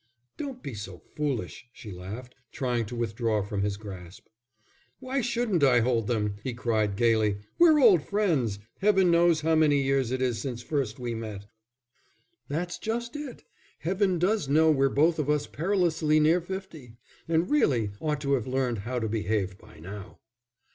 [0.35, 4.25] "Don't be so foolish," she laughed, trying to withdraw from his grasp.
[4.99, 7.37] "Why shouldn't I hold them?" he cried gaily.
[7.59, 8.57] "We're old friends.
[8.79, 11.45] Heaven knows how many years it is since first we met."
[12.47, 13.43] "That's just it,
[13.77, 16.97] Heaven does know we're both of us perilously nearly fifty,
[17.27, 20.17] and really ought to have learned how to behave by now."